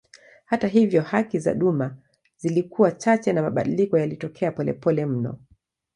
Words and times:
Hata 0.45 0.67
hivyo 0.67 1.01
haki 1.01 1.39
za 1.39 1.53
duma 1.53 1.95
zilikuwa 2.37 2.91
chache 2.91 3.33
na 3.33 3.41
mabadiliko 3.41 3.97
yalitokea 3.99 4.51
polepole 4.51 5.05
mno. 5.05 5.37